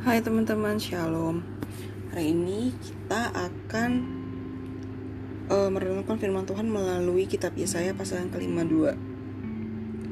[0.00, 1.44] Hai teman-teman, Shalom.
[2.08, 3.90] Hari ini kita akan
[5.52, 8.96] uh, merenungkan firman Tuhan melalui kitab Yesaya pasal yang kelima dua.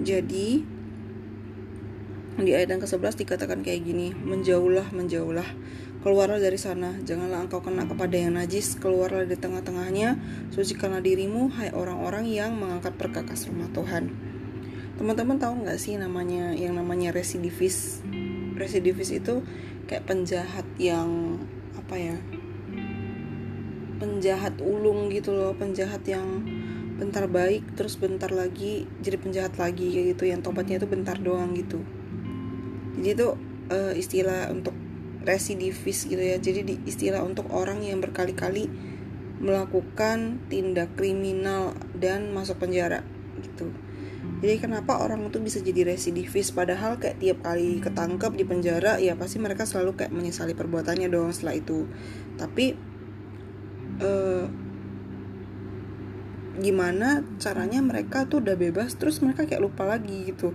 [0.05, 0.61] Jadi
[2.37, 5.49] di ayat yang ke-11 dikatakan kayak gini, menjauhlah, menjauhlah,
[6.05, 10.21] keluarlah dari sana, janganlah engkau kena kepada yang najis, keluarlah di tengah-tengahnya,
[10.53, 14.13] sucikanlah dirimu, hai orang-orang yang mengangkat perkakas rumah Tuhan.
[15.01, 18.05] Teman-teman tahu nggak sih namanya yang namanya residivis?
[18.59, 19.41] Residivis itu
[19.87, 21.41] kayak penjahat yang
[21.79, 22.17] apa ya
[23.99, 26.45] penjahat ulung gitu loh penjahat yang
[26.99, 30.25] bentar baik terus bentar lagi jadi penjahat lagi kayak gitu.
[30.29, 31.81] Yang tobatnya itu bentar doang gitu.
[32.99, 33.29] Jadi itu
[33.71, 34.75] uh, istilah untuk
[35.23, 36.37] residivis gitu ya.
[36.43, 38.67] Jadi di, istilah untuk orang yang berkali-kali
[39.39, 43.07] melakukan tindak kriminal dan masuk penjara
[43.39, 43.71] gitu
[44.39, 46.55] jadi kenapa orang itu bisa jadi residivis?
[46.55, 51.35] Padahal kayak tiap kali ketangkep di penjara ya pasti mereka selalu kayak menyesali perbuatannya dong
[51.35, 51.91] setelah itu.
[52.39, 52.79] Tapi
[53.99, 54.47] uh,
[56.63, 60.55] gimana caranya mereka tuh udah bebas terus mereka kayak lupa lagi gitu.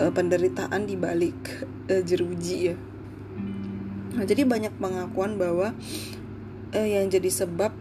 [0.00, 1.36] Uh, penderitaan di balik
[1.92, 2.76] uh, jeruji ya.
[4.16, 5.76] Nah jadi banyak pengakuan bahwa
[6.72, 7.76] uh, yang jadi sebab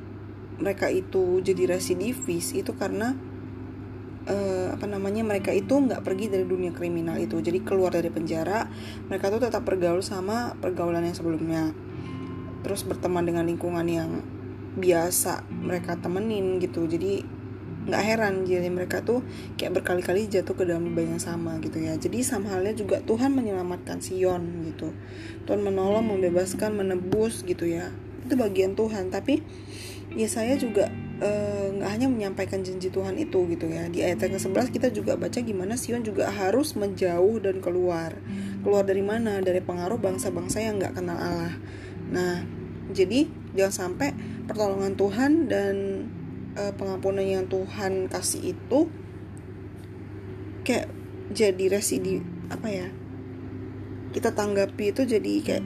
[0.59, 3.16] mereka itu jadi residivis itu karena
[4.28, 7.39] uh, apa namanya mereka itu nggak pergi dari dunia kriminal itu.
[7.39, 8.67] Jadi keluar dari penjara
[9.08, 11.72] mereka tuh tetap bergaul sama pergaulan yang sebelumnya.
[12.66, 14.20] Terus berteman dengan lingkungan yang
[14.75, 16.84] biasa mereka temenin gitu.
[16.90, 17.40] Jadi
[17.80, 19.25] nggak heran jadi mereka tuh
[19.58, 21.95] kayak berkali-kali jatuh ke dalam lubang yang sama gitu ya.
[21.95, 24.92] Jadi sama halnya juga Tuhan menyelamatkan Sion gitu.
[25.47, 27.90] Tuhan menolong membebaskan menebus gitu ya.
[28.28, 29.09] Itu bagian Tuhan.
[29.09, 29.42] Tapi
[30.14, 33.92] ya saya juga nggak uh, hanya menyampaikan janji Tuhan itu gitu ya.
[33.92, 38.16] Di ayat yang ke-11 kita juga baca gimana Sion juga harus menjauh dan keluar.
[38.64, 39.44] Keluar dari mana?
[39.44, 41.56] Dari pengaruh bangsa-bangsa yang nggak kenal Allah.
[42.09, 42.47] Nah
[42.96, 44.16] jadi jangan sampai
[44.47, 45.75] pertolongan Tuhan dan
[46.57, 48.90] uh, pengampunan yang Tuhan kasih itu
[50.66, 50.90] kayak
[51.30, 52.88] jadi residi apa ya
[54.09, 55.66] kita tanggapi itu jadi kayak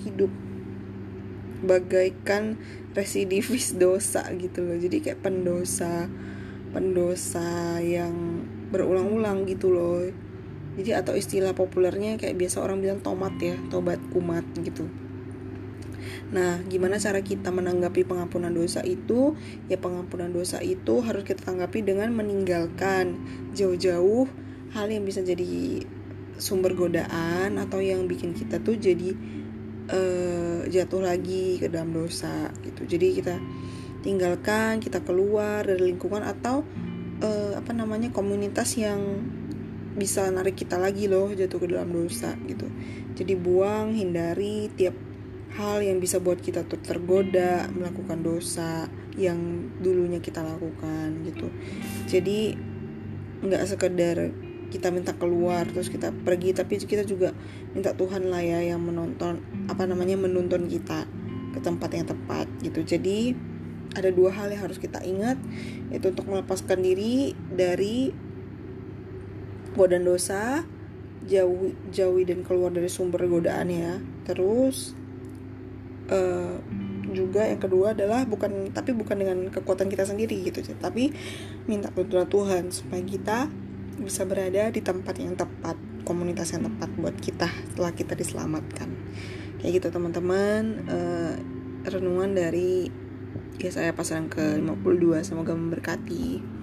[0.00, 0.32] hidup
[1.64, 2.58] bagaikan
[2.92, 4.76] residivis dosa gitu loh.
[4.76, 6.08] Jadi kayak pendosa
[6.76, 10.04] pendosa yang berulang-ulang gitu loh.
[10.76, 14.84] Jadi atau istilah populernya kayak biasa orang bilang tomat ya tobat kumat gitu.
[16.26, 19.38] Nah, gimana cara kita menanggapi pengampunan dosa itu?
[19.70, 23.14] Ya, pengampunan dosa itu harus kita tanggapi dengan meninggalkan
[23.54, 24.26] jauh-jauh
[24.74, 25.86] hal yang bisa jadi
[26.36, 29.16] sumber godaan atau yang bikin kita tuh jadi
[29.90, 32.86] uh, jatuh lagi ke dalam dosa gitu.
[32.86, 33.36] Jadi kita
[34.06, 36.62] tinggalkan kita keluar dari lingkungan atau
[37.22, 39.02] uh, apa namanya komunitas yang
[39.96, 42.68] bisa narik kita lagi loh jatuh ke dalam dosa gitu.
[43.16, 44.94] Jadi buang hindari tiap
[45.56, 51.48] hal yang bisa buat kita tuh tergoda melakukan dosa yang dulunya kita lakukan gitu.
[52.04, 52.52] Jadi
[53.40, 54.16] nggak sekedar
[54.68, 57.32] kita minta keluar terus kita pergi tapi kita juga
[57.72, 61.06] minta Tuhan lah ya yang menonton apa namanya menuntun kita
[61.54, 62.82] ke tempat yang tepat gitu.
[62.82, 63.34] Jadi
[63.96, 65.40] ada dua hal yang harus kita ingat
[65.88, 68.12] yaitu untuk melepaskan diri dari
[69.72, 70.64] godaan dosa
[71.26, 73.98] jauh jauhi dan keluar dari sumber godaan ya.
[74.28, 74.92] Terus
[76.10, 76.58] uh,
[77.16, 81.14] juga yang kedua adalah bukan tapi bukan dengan kekuatan kita sendiri gitu tapi
[81.64, 83.48] minta tuntunan Tuhan supaya kita
[83.96, 88.92] bisa berada di tempat yang tepat komunitas yang tepat buat kita setelah kita diselamatkan
[89.60, 90.86] kayak gitu teman-teman.
[90.88, 91.34] Uh,
[91.86, 92.90] renungan dari
[93.56, 96.55] ya saya pasal yang ke 52 semoga memberkati